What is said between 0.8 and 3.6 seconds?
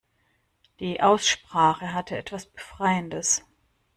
Aussprache hatte etwas Befreiendes.